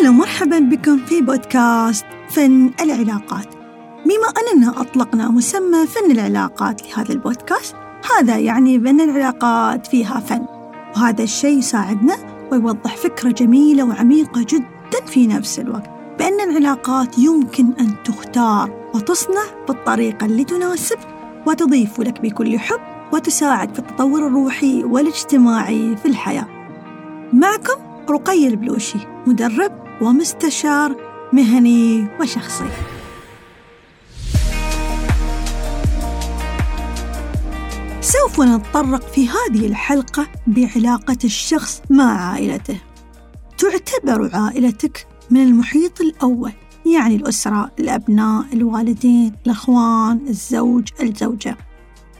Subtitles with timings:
[0.00, 3.46] أهلا ومرحبا بكم في بودكاست فن العلاقات.
[4.04, 7.76] بما أننا أطلقنا مسمى فن العلاقات لهذا البودكاست
[8.16, 10.46] هذا يعني بأن العلاقات فيها فن.
[10.96, 12.16] وهذا الشيء يساعدنا
[12.52, 15.90] ويوضح فكرة جميلة وعميقة جدا في نفس الوقت.
[16.18, 20.98] بأن العلاقات يمكن أن تختار وتصنع بالطريقة اللي تناسب
[21.46, 22.80] وتضيف لك بكل حب
[23.12, 26.46] وتساعد في التطور الروحي والاجتماعي في الحياة.
[27.32, 30.96] معكم رقي البلوشي مدرب ومستشار
[31.32, 32.68] مهني وشخصي.
[38.00, 42.80] سوف نتطرق في هذه الحلقة بعلاقة الشخص مع عائلته.
[43.58, 46.52] تعتبر عائلتك من المحيط الأول
[46.86, 51.56] يعني الأسرة الأبناء الوالدين الأخوان الزوج الزوجة.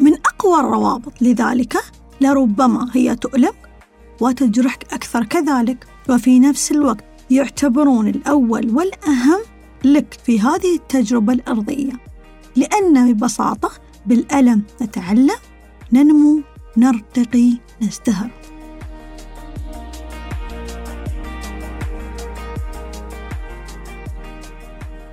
[0.00, 1.76] من أقوى الروابط لذلك
[2.20, 3.52] لربما هي تؤلم
[4.20, 9.40] وتجرحك أكثر كذلك وفي نفس الوقت يعتبرون الأول والأهم
[9.84, 11.92] لك في هذه التجربة الأرضية.
[12.56, 13.70] لأن ببساطة
[14.06, 15.36] بالألم نتعلم
[15.92, 16.42] ننمو
[16.76, 18.30] نرتقي نزدهر.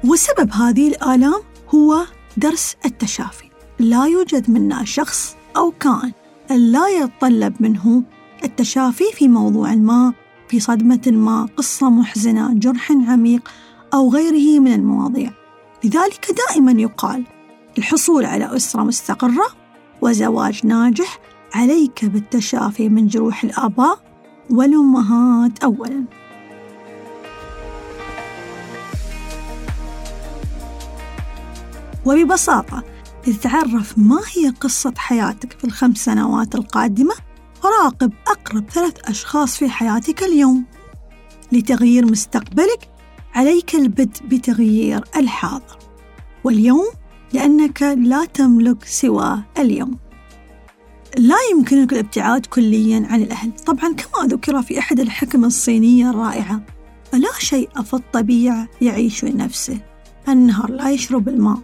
[0.04, 1.42] وسبب هذه الآلام
[1.76, 2.06] هو
[2.38, 3.50] درس التشافي.
[3.80, 6.14] لا يوجد منا شخص أو كائن
[6.50, 8.04] لا يتطلب منه
[8.44, 10.14] التشافي في موضوع ما
[10.50, 13.50] في صدمة ما قصة محزنة جرح عميق
[13.94, 15.32] أو غيره من المواضيع.
[15.84, 17.26] لذلك دائما يقال
[17.78, 19.46] الحصول على أسرة مستقرة
[20.02, 21.20] وزواج ناجح
[21.54, 24.00] عليك بالتشافي من جروح الآباء
[24.50, 26.06] والأمهات أولاً.
[32.06, 32.84] وببساطة
[33.28, 37.14] لتتعرف ما هي قصة حياتك في الخمس سنوات القادمة
[37.66, 40.66] راقب أقرب ثلاث أشخاص في حياتك اليوم.
[41.52, 42.90] لتغيير مستقبلك
[43.34, 45.78] عليك البدء بتغيير الحاضر.
[46.44, 46.88] واليوم
[47.34, 49.98] لأنك لا تملك سوى اليوم.
[51.18, 53.52] لا يمكنك الابتعاد كليا عن الأهل.
[53.52, 56.62] طبعا كما ذكر في أحد الحكم الصينية الرائعة
[57.12, 59.80] فلا شيء في الطبيعة يعيش لنفسه
[60.30, 61.60] النهر لا يشرب الماء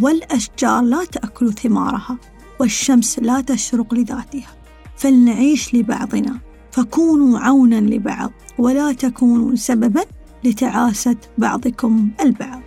[0.00, 2.18] والأشجار لا تأكل ثمارها
[2.60, 4.56] والشمس لا تشرق لذاتها.
[4.96, 6.38] فلنعيش لبعضنا
[6.72, 10.04] فكونوا عونا لبعض ولا تكونوا سببا
[10.44, 12.62] لتعاسة بعضكم البعض.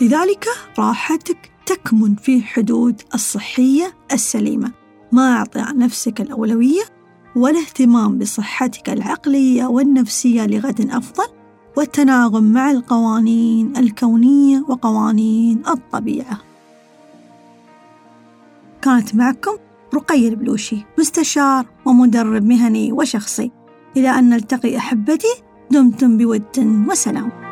[0.00, 0.46] لذلك
[0.78, 4.72] راحتك تكمن في حدود الصحية السليمة.
[5.12, 6.82] ما أعطي نفسك الأولوية
[7.36, 11.39] والاهتمام بصحتك العقلية والنفسية لغد أفضل
[11.80, 16.38] والتناغم مع القوانين الكونية وقوانين الطبيعة.
[18.82, 19.52] كانت معكم
[19.94, 23.50] رقي البلوشي مستشار ومدرب مهني وشخصي.
[23.96, 27.49] إلى أن نلتقي أحبتي دمتم بود وسلام.